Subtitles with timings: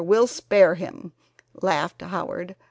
[0.03, 1.13] We'll spare him"
[1.61, 2.55] laughed Howard.